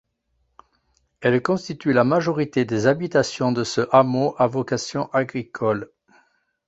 Elles 1.19 1.43
constituent 1.43 1.93
la 1.93 2.03
majorité 2.03 2.65
des 2.65 2.87
habitations 2.87 3.51
de 3.51 3.63
ce 3.63 3.81
hameau 3.91 4.33
à 4.39 4.47
vocation 4.47 5.11
agricole. 5.13 5.91